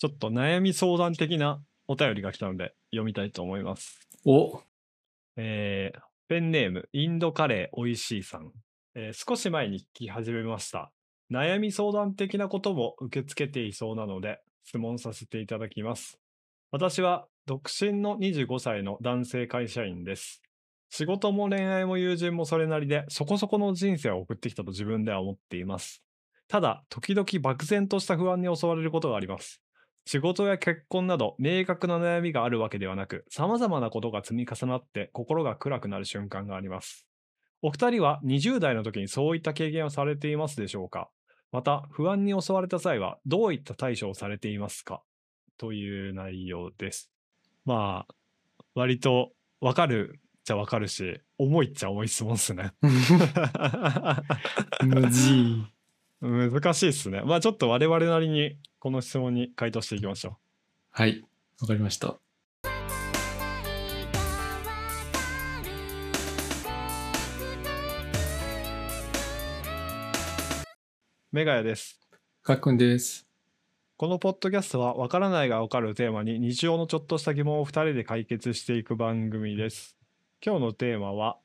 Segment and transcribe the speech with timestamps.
[0.00, 4.00] ちょっと悩み相談的なお便りが来たので読みたいと思います。
[4.24, 4.62] お
[5.36, 8.52] えーペンネーム、インドカレーおいしいさん、
[8.94, 10.90] えー少し前に聞き始めました。
[11.30, 16.18] 悩み相談的なことも受け付けていそうなので、質問させていただきます。
[16.70, 20.40] 私は独身の25歳の男性会社員です。
[20.88, 26.02] 仕事も恋愛も友人もそれなりで、そこそこの人生を送ってきたと自分では思っています。
[26.48, 29.60] ただ、時々漠然とした不安に襲われることがあります。
[30.06, 37.06] 仕事や結婚など明確な悩みがあるわけではなく、様々なことが積み重なって心が暗くなる瞬間があります。
[37.62, 41.10] お二人は20代の時にそういった経験をされていますでしょうか？
[41.52, 45.02] また、不安に襲われた際はどういった対処をされていますか？
[45.58, 47.10] という内容です。
[47.64, 48.14] まあ、
[48.74, 52.72] 割とわかるっちゃわかるし、重いっちゃ重い質問ですね。
[54.82, 55.64] むずい。
[56.20, 57.22] 難しいっすね。
[57.24, 60.34] まあちょっと我々なりにこの質問に回答していきましょう。
[60.90, 61.24] はい。
[61.60, 62.18] わかりました。
[71.32, 72.00] メガヤです。
[72.42, 73.26] かっくんです。
[73.96, 79.96] このポッドキャストは、わからないがわかるテーマに日常のちょっとした疑問を2人で解決していく番組です。
[80.44, 81.38] 今日のテーマは、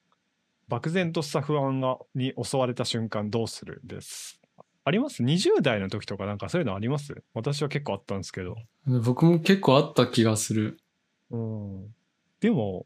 [0.67, 3.81] 漠然とした不安がに襲われた瞬間どうする？
[3.83, 4.41] です。
[4.87, 7.23] あります ?20 代の時とかなんかそういうのあります？
[7.33, 8.55] 私は結構あったんですけど。
[8.85, 10.79] 僕も結構あった気がする。
[11.31, 11.95] うん。
[12.39, 12.85] でも、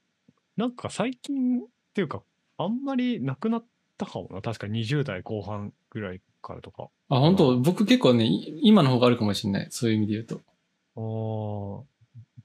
[0.55, 2.23] なんか最近っていうか、
[2.57, 3.65] あんまりなくなっ
[3.97, 4.41] たかもな。
[4.41, 6.87] 確か20代後半ぐらいからとか。
[7.09, 7.59] あ、本当？
[7.59, 9.67] 僕結構ね、い今の方があるかもしれない。
[9.69, 11.85] そういう意味で言うと。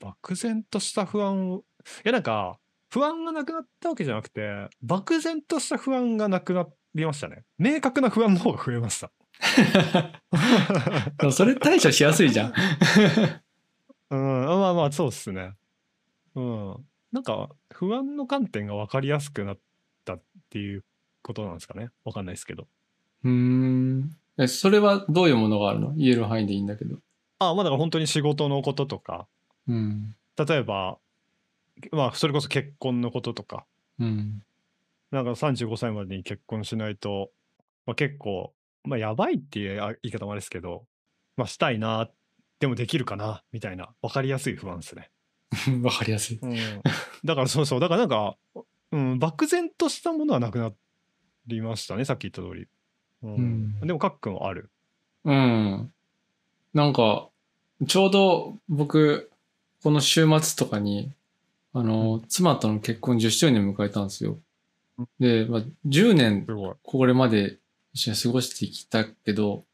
[0.01, 1.63] ああ、漠然とした不安を、い
[2.05, 2.59] やなんか、
[2.91, 7.45] 不安がなくなったわけじゃなくて、漠然とした不安がなくなりましたね。
[7.59, 9.11] 明確な不安の方が増えました。
[11.33, 12.53] それ対処しやすいじゃん。
[14.11, 15.55] うん、まあまあ、そうっすね。
[16.35, 16.87] うん。
[17.13, 19.59] なんか、不安の観点が分かりやすくなっ
[20.05, 20.85] たっていう
[21.23, 21.91] ことなんですかね。
[22.05, 22.67] わかんないですけど。
[23.25, 24.17] うーん。
[24.39, 25.95] え、それはどういうものがあるの？
[25.95, 26.99] 言える範囲でいいんだけど。
[27.39, 29.29] あまあだから本当に仕事のこととか、
[29.69, 30.17] うん。
[30.37, 30.99] 例えば、
[31.93, 33.67] まあ、それこそ結婚のこととか、
[33.99, 34.43] うん。
[35.11, 37.31] なんか35歳までに結婚しないと、
[37.87, 38.53] まあ、結構、
[38.85, 40.85] まあ、やばいっていうあ言い方もあれですけど、
[41.37, 42.09] まあ、したいな、
[42.61, 45.11] でもできるかな、みたいな、分かりやすい不安ですね。
[45.83, 46.39] わかりやすい。
[46.41, 46.55] うん、
[47.25, 48.37] だからそうそう、だからなんか、
[48.93, 50.73] うん、漠然としたものはなくな
[51.47, 52.69] りましたね、さっき言った通り。
[53.23, 54.71] うんうんでも、かっくんはある。
[55.25, 55.93] うん。
[56.75, 57.29] なんか、
[57.87, 59.31] ちょうど僕、
[59.83, 61.13] この週末とかに、
[61.73, 64.39] あの、妻との結婚10周年を迎えたんですよ
[64.99, 65.09] うん。
[65.19, 66.47] で、まあ、10年。
[66.83, 67.59] これまで
[67.95, 69.65] 一緒に過ごしてきたけど、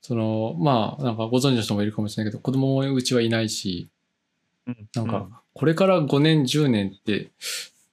[0.00, 3.88] その、まあ、なんかご存知の人もいるかもしれないけど、子供もうちはいないし、
[4.66, 4.88] うん。
[4.94, 7.30] なんか、これから5年、10年って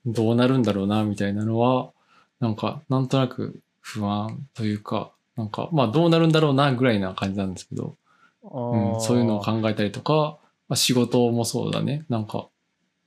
[0.05, 1.91] どうなるんだろうな、みたいなのは、
[2.39, 7.95] なんか、なんとなく不安というか、なんか、まあどうなるんだろうな、ぐらいな感じなんですけど、
[8.43, 10.37] うんうん、そういうのを考えたりとか、
[10.69, 12.05] まあ、仕事もそうだね。
[12.09, 12.47] なんか、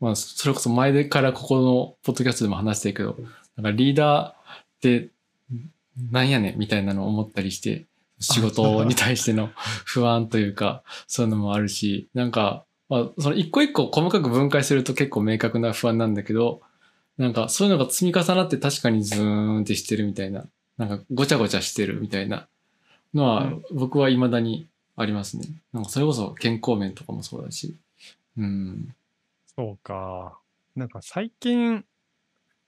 [0.01, 3.17] まあ、それこそ前からここのポッドキャストでも話してるけど、
[3.57, 4.35] なんかリーダーっ
[4.81, 5.09] て
[6.11, 7.87] なんやねんみたいなのを思ったりして、
[8.21, 9.51] 仕事に対しての
[9.85, 16.61] 不安というか、そういうのもあるし、なんか、まあ、その一個一個細かく分解すると結構明確な不安なんだけど、
[17.19, 20.45] なんかそういうのが積み重なって確かにズーンってしてるみたいな、
[20.77, 22.47] なんかごちゃごちゃしてるみたいな
[23.15, 25.47] のは、うん僕は未だにありますね。
[25.73, 27.77] なんかそれこそ健康面とかもそうだし。
[28.37, 28.95] うん。
[29.57, 30.39] そうか。
[30.77, 31.85] なんか最近、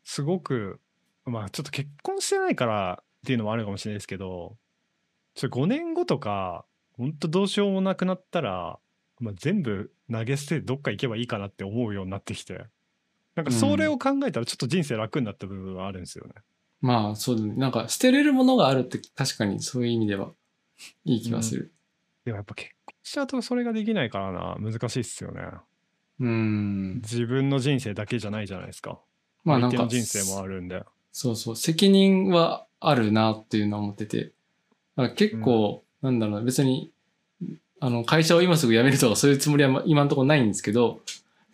[0.04, 0.80] すごく、
[1.24, 4.56] まあちょっと結婚してないからっていうのもあるかもしれないですけど、
[5.34, 6.64] ちょ5年後とか、
[6.96, 8.78] 本当どうしようもなくなったら、
[9.20, 12.66] まあ、全部投げ捨ててどっか行けばいいかなって思うようになってきて、
[13.36, 16.34] なんかそれを考えたらちょっと人生楽になった部分はあるんですよね。
[16.80, 17.54] まあそうだね。
[17.54, 20.32] なんか捨てれるものがあるって確かにそういう意味では
[21.04, 21.72] いい気がする。
[22.24, 25.42] でもやっぱ結婚しちゃうとそれができないからな、難しいっすよね。
[26.20, 26.94] うん。
[26.96, 28.98] 自分の人生だけじゃないじゃないですか。
[29.44, 30.84] まあなんか相手の人生もあるんで。
[31.12, 34.32] そうそう、責任はあるなっていうのは思ってて、
[34.96, 36.90] だから結構、なんだろうな、別に、
[37.80, 41.00] あの、会社を今すぐ辞めるとかそういうつもりはま今のところないんですけど、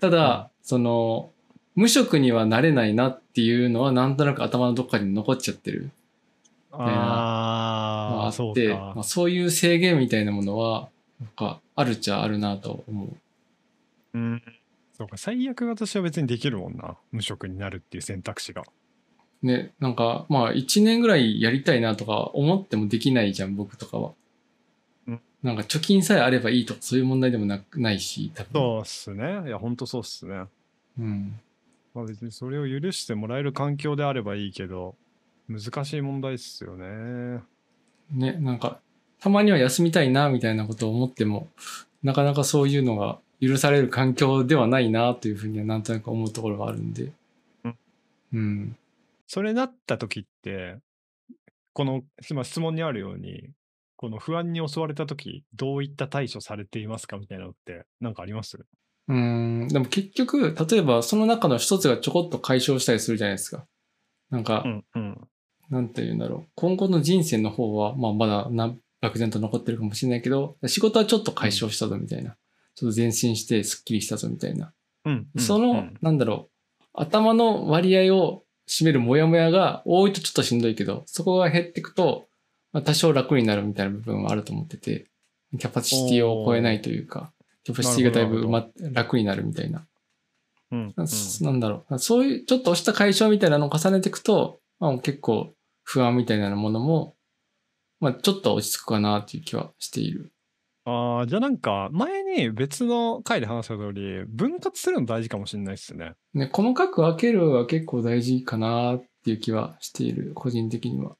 [0.00, 1.30] ただ、その、
[1.74, 5.90] 無職にはなれないなっていうのはなんとなく頭のどっかに残っちゃってる
[6.72, 9.02] ああ、あって、そうかまあ、。
[9.02, 10.88] そういう制限みたいなものは、
[11.20, 13.16] なんか、あるっちゃあるなと思う。
[14.14, 14.42] うん。
[14.96, 16.96] そうか、最悪私は別にできるもんな。
[17.12, 18.64] 無職になるっていう選択肢が。
[19.42, 24.12] ね、なんか、まあ、一年ぐらいやりたいなとか思ってもできないじゃん、僕とかは。
[25.06, 28.50] うんなんか貯金さえあればいいとかそういう問題でもなないし、多分。
[28.52, 29.48] そうっすね。
[29.48, 30.44] いや、ほんとそうっすね。
[30.98, 31.38] うん。
[31.94, 34.96] まあ別にそれを許してもらえる環境であればいいけど、
[35.48, 37.40] 難しい問題っすよね。
[38.10, 38.80] ね、なんか、
[39.20, 41.48] たまには休みたいな、みたいなことを思っても、
[42.02, 47.12] なかなかそういうのが許される環境ではないな、というふうにはなんとなく思うところがあるんで。
[47.64, 47.76] うん。
[48.32, 48.76] うん。
[49.28, 50.78] それなった時って、
[51.74, 52.02] この、
[52.34, 53.50] まあ質問にあるように、
[53.94, 58.58] この不安に襲われた時、どういった対処されていますかみたいなのって、なんかあります？
[59.08, 59.68] うーん。
[59.68, 63.66] でも結局、例えばその中の一つがちょこっと解消したりするじゃないですか。
[64.30, 65.28] なんか、うんうん。
[65.68, 66.48] なんて言うんだろう。
[66.54, 72.36] 今後の人生の方は、まあまだな、漠然と残ってるかもしれないけど、仕事はちょっと解消したぞみたいな。
[72.74, 74.72] ちょっと前進してスッキリしたぞみたいな。
[75.04, 76.48] うん、うんその、うんなんだろ
[76.80, 82.26] う、頭の割合を占めるモヤモヤが多いとちょっとしんどいけど、そこが減っていくと、
[82.72, 85.06] まあ、多少楽になるみたいな部分はあると思ってて、
[85.58, 87.32] キャパシティを超えないというか、
[87.64, 89.86] キャパシティがだいぶ、なま、楽になるみたいな。
[90.70, 91.04] うんな
[91.40, 97.16] なんだろう、そういうちょっとした解消みたいなのを重ねていくと、まあ、結構不安みたいなものも、
[98.00, 100.30] まあ、ちょっと落ち着くかなっていう気はしている。
[100.88, 106.14] ああ、じゃあなんか、前に別の回で話した通り、分割するの大事かもしれないですね。
[106.32, 111.16] ね、細かく分けるは結構大事かなっていう気はしている、個人的には。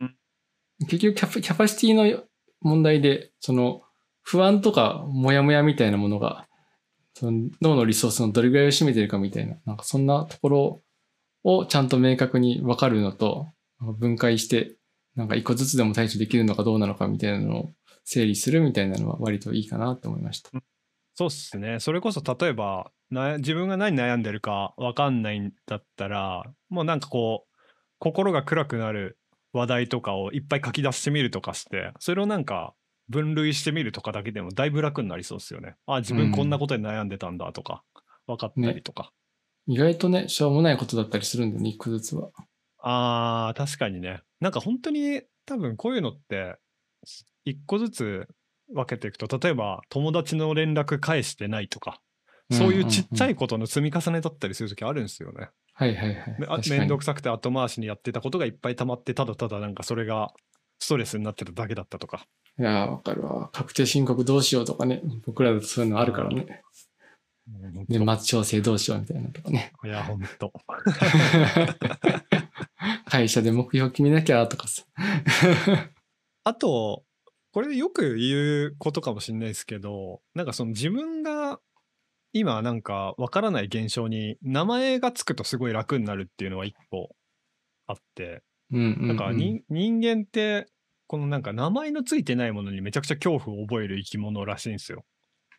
[0.00, 0.16] うん
[0.86, 2.22] 結局キャパ、キャパシティの
[2.60, 3.82] 問題で、その、
[4.22, 6.46] 不安とかモヤモヤみたいなものが、
[7.14, 10.82] その脳のリソースのどれぐらいを占めてるかみたいな、なんかそんなところ
[11.42, 13.48] をちゃんと明確に分かるのと、
[13.80, 14.76] 分解して、
[15.16, 17.70] なんか一個ずつでも対処できるのかどうなのかみたいなのを
[18.06, 20.50] 整理するみたいなのは割といいかなって思いました。
[21.14, 21.80] そうっすね。
[21.80, 27.56] それこそ例えば、な自分が何悩んでるか分かんないんだったら、もうなんかこう、
[27.98, 29.18] 心が暗くなる
[29.52, 32.74] 話題とかをいっぱい書き出してみるとかして、それをなんか
[33.08, 35.74] 分類してみるとかだけでもだいぶ楽になりそうですよね。
[35.86, 37.82] あ、自分こんなことで悩んでたんだとか、
[38.28, 39.10] 分かったりとか。
[39.66, 42.30] 意外とね、しょうもないことだったりするんでね、一個ずつは。
[42.78, 44.20] あー、確かにね。
[44.38, 46.56] なんか本当に多分こういうのって、
[47.44, 48.28] 一個ずつ
[48.72, 52.00] 分けていくと、例えば友達の連絡返してないとか、
[52.50, 53.32] そういうちっちゃい。
[53.32, 55.48] いことの積み重ねだったりするときあるんですよね。
[55.72, 56.70] はいはいはい。
[56.70, 60.32] めんどくさくて後回しにやってたことがいっぱい溜まって、ただただなんかそれが
[60.78, 62.26] ストレスになってただけだったとか。
[62.58, 63.50] いやー、わかるわ。
[63.52, 65.02] 確定申告どうしようとかね。
[65.26, 66.62] 僕らだとそういうのあるからね。
[67.88, 69.72] 年末調整どうしようみたいなとかね。
[69.84, 70.52] いや、ほんと。
[73.06, 74.84] 会社で目標決めなきゃとかさ。
[76.46, 77.02] あと、
[77.50, 81.58] これよく言うことかもしれないですけど、なんかその自分が
[82.32, 87.16] 今なんかわからない現象に名前がつくとすごい楽になるっていうのは一個
[87.88, 89.08] あって、うんうん、うん。
[89.08, 90.68] なんかに、人間って
[91.08, 95.04] このなんか名前のついてないものにめちゃくちゃ恐怖を覚える生き物らしいんですよ。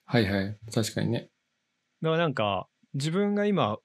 [0.05, 0.57] はいはい。
[0.73, 1.27] 確かにね。
[2.01, 3.77] だからなんか自分が今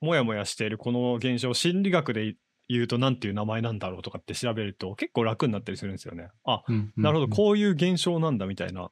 [0.00, 2.36] もやもやしているこの現象心理学で
[2.72, 6.28] 言うと何ていう名前なんだろうとかって調べると結構楽になったりするんですよね。
[6.44, 8.90] あ、うんうんうんなるほど、こういう現象なんだみたいな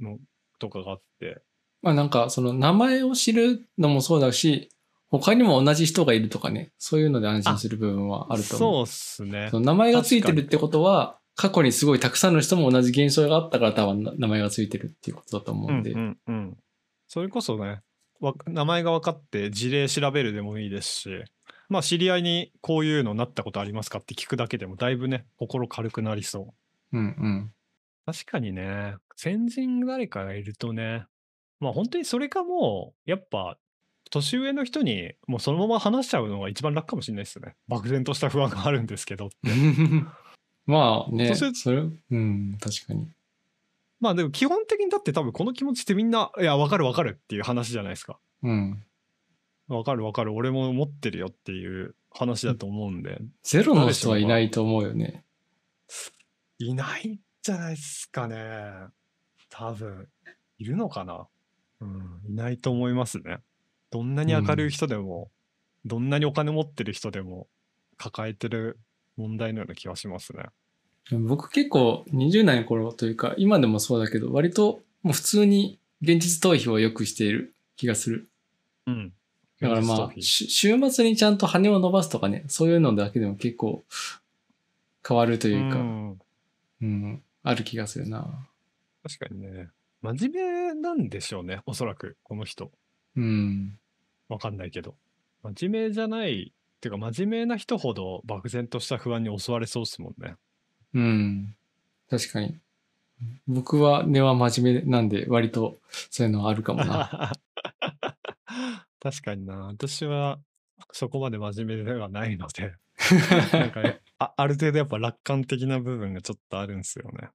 [0.00, 0.18] の
[0.58, 1.42] とかがあって。
[1.82, 4.70] まあなんかその名前を知るのもそうだし、
[5.10, 8.86] 他にも同じ人がいるとかね、そういうので安心する部分はあると思う。
[8.86, 9.60] そうっすねそ。
[9.60, 15.92] の名前がついてるってことは、過去にすごいたくさんの人も同じ現象があったから多分名前がついてるっていうことだと思うんで。
[15.92, 16.56] うんうんうん。
[17.06, 17.80] それこそね、
[18.20, 21.24] わ名前が分かって事例調べるでもいいですし、
[21.68, 26.54] まあ知り合いにこういうのなったことありますかって聞くだけでもだいぶね、心軽くなりそ
[26.92, 26.98] う。
[26.98, 27.52] うんうん。
[28.06, 31.06] 確かにね、先人誰かがいるとね、
[31.60, 33.56] まあ本当にそれかもう、やっぱ、
[34.10, 37.54] 年上の人にもうそのまま話しちゃうのが一番楽かもしれないですね。
[37.68, 39.30] 漠然とした不安があるんですけど。
[40.66, 41.80] まあね、それ、
[42.10, 43.08] うん、確かに。
[44.00, 48.18] まあでも基本的にだって多分この気持ちってみんな、いや、わかるわかるっていう話じゃないですか。
[48.42, 48.82] うん。
[49.68, 55.24] わかるわかる、俺も持ってるよっていう話だと思うんで、ゼロの人はいないと思うよね。
[56.58, 58.36] いないんじゃないですかね。
[59.48, 60.08] 多分、
[60.58, 61.26] いるのかな？
[61.80, 63.38] うん、いないと思いますね。
[63.90, 65.30] どんなに明るい人でも、
[65.84, 67.46] どんなにお金持ってる人でも、
[67.96, 68.78] 抱えてる
[69.16, 70.44] 問題のような気はしますね。
[71.12, 78.28] 僕結構20代の頃というか、今でもそうだけど、割ともう普通に現実逃避をよくしている気がする。
[78.86, 79.12] うん。
[79.68, 83.82] だからまあ、し週末にちゃんと羽を伸ばすとかね、そういうのだけでも結構
[85.06, 86.20] 変わるとというか、ん、
[86.82, 88.26] うん、ある気がするな。
[89.02, 89.68] 確かにね。
[90.02, 92.70] 真面目なんでしょうね、おそらく、この人。
[93.16, 93.78] うん。
[94.28, 94.94] わかんないけど。
[95.42, 100.36] 真面目じゃない、っていうか真面目な人ほど漠然とした不安に襲われそうですもんね。
[100.94, 101.56] うん。
[102.10, 102.58] 確かに。
[103.46, 105.78] 僕は根は真面目なんで、割と
[106.10, 107.32] そういうのはあるかもな。
[109.04, 109.66] 確かにな。
[109.66, 110.38] 私は
[110.92, 112.72] そこまで真面目ではないので、
[113.52, 117.28] なんかね、あある程度やっぱ楽観的な部分がちょっとあるんですよね。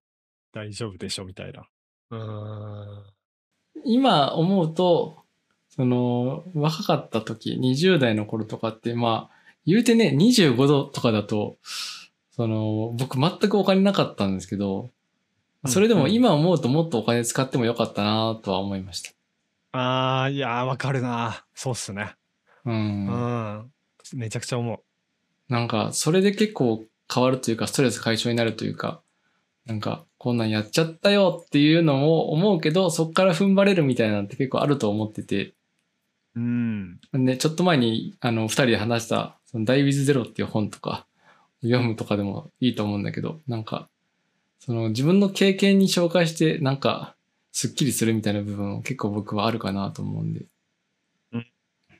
[0.52, 1.68] 大丈夫でしょみたいな。
[2.10, 3.14] うーん。
[3.86, 5.20] 今思うと、
[5.68, 11.60] その、若かった時、20代の頃とかって、まあ、言うてね、25度とかだと、
[12.32, 14.90] その、僕全くお金なかったんですけど、
[15.68, 19.12] それでもうん今思うともっとお金使ってもよかったなとは思いました。
[19.72, 21.46] ああ、いやー、わかるな。
[21.54, 22.16] そうっすね。
[22.66, 22.72] う。
[22.72, 23.72] うんん。
[24.14, 24.80] めちゃくちゃ思う。
[25.54, 29.02] なんか、それで結構変わるというか、ストレス解消になるというか、
[29.66, 35.54] なんか、こんなんやっちゃったよっていうのも思うけど、そっから踏ん張れるみたいなのって結構あると思ってて、
[36.36, 37.00] うん。
[37.14, 41.06] ね、ちょっと前に、あの、二人で話した、その、ダイビズゼロっていう本とか、
[41.62, 43.90] 読むとかでもいいと思うんだけど、なんか、
[44.60, 47.16] その、自分の経験に紹介して、なんか、
[47.52, 50.46] スッキリするみたいな部分結構僕はあるかなと思うんで、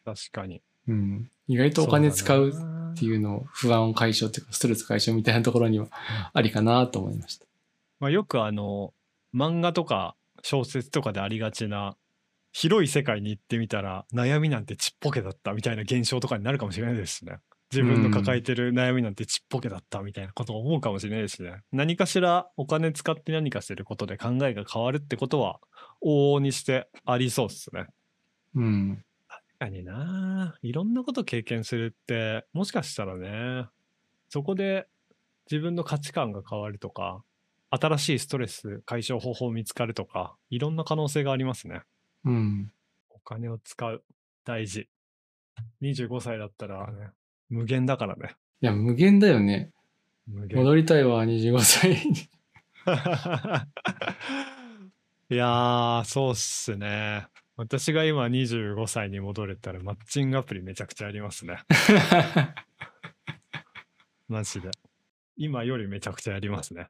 [0.06, 0.62] 確かに。
[0.88, 1.30] うん。
[1.48, 2.52] 意外とお金使う
[2.94, 5.88] っていうのを不安解消っていうか、ストレス解消みたいなところには
[6.34, 7.46] ありかなと思いました。
[8.00, 8.94] まあ、よくあの
[9.36, 11.96] 漫画とか小説とかでありがちな
[12.52, 17.40] 広い世界に行ってみたら悩みなんてちっぽけだったみたいな現象とかになるかもしれないですしね
[17.72, 21.62] 自分の抱えてる悩みなんてちっぽけだったみたいなことを思うかもしれないですしね。
[21.72, 25.60] 何かしらお金使って何かすることで考えが変わるってことは
[26.04, 27.88] 往々にしてありそうですね。
[28.56, 29.04] うん。
[29.28, 30.58] 確かにな。
[30.62, 33.68] いろんなこと経験するってもしかしたらね。
[34.30, 34.88] そこで
[35.50, 37.24] 自分の価値観が変わるとか
[37.70, 41.82] 新しいストレス解消方法見つかるとかいろんな可能性がありますね。
[42.26, 42.72] うん。
[43.10, 44.04] お金を使う。
[44.44, 44.90] 大事。
[45.82, 47.12] 25歳だったらね
[47.50, 49.72] 無限だからねいや、無限だよね。
[50.28, 51.98] 無限戻りたいわ、25歳に。
[55.32, 61.60] いやーそうっすね私が今25歳に戻れたらマッチングアプリめちゃくちゃありますね
[64.28, 64.70] マジで。
[65.38, 66.88] 今よりめちゃくちゃやりますね。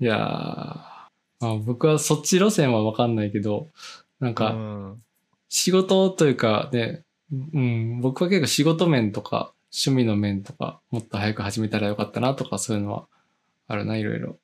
[0.00, 1.08] いやー、ま
[1.40, 3.70] あ、僕はそっち路線はわかんないけど、
[4.20, 5.02] なんうか、ん。
[5.48, 13.06] 仕事というかね、うん、僕は結構仕事面とか趣味の面とかもっと早く始めたらよかったなとかそういうのは
[13.66, 14.38] あるな、いろいろ。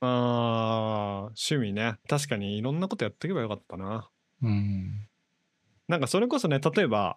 [0.00, 1.94] あー趣味ね。
[2.08, 4.10] 確かにいろんなことやっていけばよかったな。
[4.42, 5.06] うん。
[5.86, 7.16] なんかそれこそね、例えば、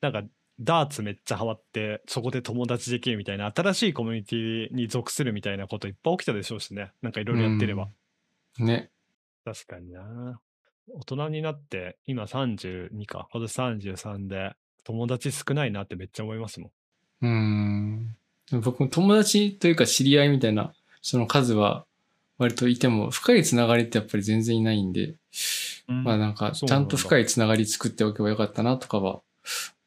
[0.00, 0.22] なんか
[0.60, 6.92] ダーツめっちゃハマって、そこで友達できるみたいな、新しいコミュニティに属するみたいなこといっぱい起きたでしょうしね。
[7.02, 7.88] なんかいろいろやってれば。
[8.58, 8.90] ね。
[9.44, 10.40] 確かにな。
[10.92, 16.70] 大人になって、今32か、今年33で、友達少ないなってめっちゃ思いますもん。
[17.22, 18.16] うん。
[18.62, 21.86] 僕も友達というか知り合いみたいな人の数は
[22.38, 25.14] 割といても深いつながりってやっぱり全然いないんで、
[25.86, 29.20] まあなんかちゃんと深いつながり作っておけばよかったなとかは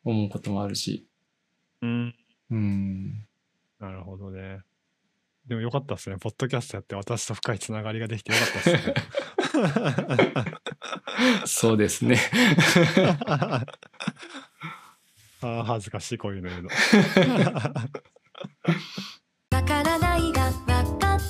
[0.03, 1.05] 思うこともあるし。
[1.81, 2.15] うん。
[2.49, 3.25] うん。
[3.79, 4.61] なるほどね。
[5.47, 6.17] でもよかったっすね。
[6.19, 8.93] ポッドキャストやって私と深いつながりができてよかったっすね。
[11.47, 12.19] そうですね。
[15.41, 16.69] あー恥ずかしいこういうの言うの。
[19.51, 21.23] わからないがわかる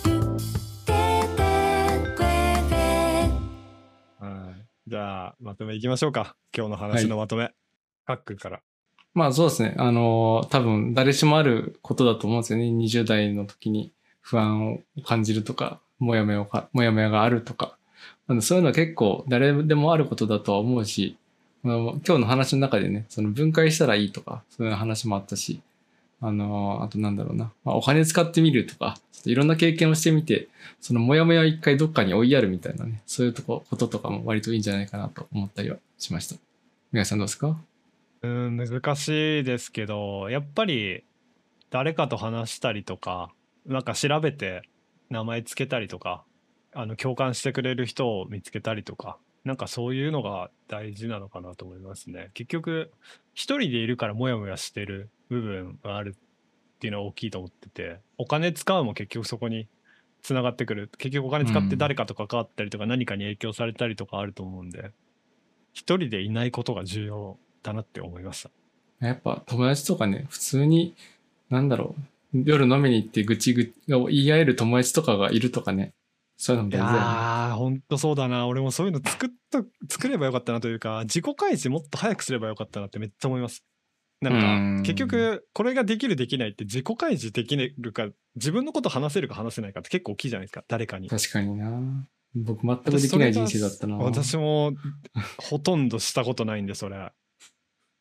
[0.85, 0.91] て
[1.35, 2.27] てくれ
[4.19, 6.35] はいじゃあまとめいきましょうか。
[6.55, 7.51] 今日の話のまとめ。
[8.05, 8.61] カックから。
[9.13, 9.75] まあそうですね。
[9.77, 12.65] あの、多分誰しもあることだと思うんですよね。
[12.65, 17.77] 20代の時に不安を感じるとか、もやもや、もやもやがあるとか。
[18.41, 21.17] そういうのは結構誰でもあることだとは思うし、
[21.67, 25.59] あの今日の話の中でね、その分解したらいいとか、そういう話もあったし、
[26.21, 30.47] あの、あとなんだろうな、まあ、お金使ってみるとか、ちょっといろんな経験をしてみて、
[30.79, 36.37] そのモヤモヤを一回どっかに追いやるみたいなね、そういうとこ、こととかも割といいんじゃないかなと思ったりはしました。
[36.91, 37.57] 皆さんどうですか？
[38.23, 41.03] うん、難しいですけど、やっぱり
[41.69, 43.29] 誰かと話したりとか、
[43.65, 44.63] なんか調べて
[45.09, 46.23] 名前つけたりとか、
[46.73, 49.17] あの共感してくれる人を見つけたりとか、
[49.47, 52.31] なんかそういうのが大事なのかなと思いますね。
[52.33, 52.91] 結局、
[53.33, 59.67] 一人でいるからモヤモヤしてる部分があるっていうのは大きいと思ってて、お金使うも結局そこに
[60.21, 60.89] つながってくる。
[60.97, 64.91] 結局お金使って誰かと関わったりとか何かに影響されたりとかあると思うんで、
[65.73, 68.49] 一人でいないことが重要だなって思いました。
[68.99, 70.93] やっぱ友達とかね、普通に、
[71.49, 71.95] なんだろ
[72.33, 75.93] う、夜飲みに行って愚痴ぐを言い合える友達とかがいるとかね、
[76.37, 76.97] そういうの大事だよね。
[76.97, 78.47] やー、ほんとそうだな。
[78.47, 83.63] 俺もそういうの作っと、作ればよかったなというか、自己開示もっと早くすればよかったなってめっちゃ思います。
[84.21, 91.09] なうんんか、結局、これができるできないって自己開示できるか、自分のこと話せるか話せないかって結構大きいじゃないですか、誰かに。
[91.09, 92.07] 確かにな。
[92.35, 93.97] 僕全くできない人生だったな。
[93.97, 94.73] 私も
[95.37, 97.11] ほとんどしたことないんで、それ。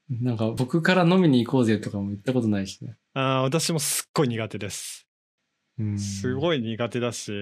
[0.08, 2.96] なんか僕から飲みに行こうぜとかも言ったことないしね。
[3.14, 5.06] あー私もすっごい苦手です。
[5.78, 7.32] うんすごい苦手だし、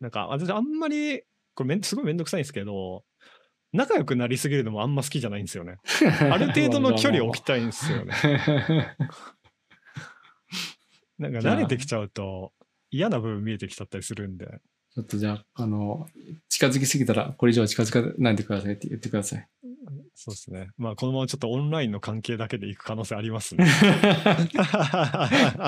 [0.00, 1.22] なんか私あんまり、
[1.54, 3.04] これめんすごいめんどくさいんですけど、
[3.72, 5.78] 仲良くなりすぎるのもあんま好きじゃないんですよね。
[6.32, 8.14] ある程度の距離を置きたいんですよね。
[11.18, 12.52] なんか慣れてきちゃうと
[12.90, 14.60] 嫌な部分見えてきちゃったりするんで。
[14.92, 16.08] ちょっとじゃあ、あの、
[16.48, 19.48] 近づきすぎたら、これ以上近づかないでくださいって言ってください。
[20.16, 20.70] そうですね。
[20.76, 23.66] まあこのままちょっとオンラインの関係だけでいく可能性ありますね。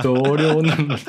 [0.03, 1.03] 同僚なのに。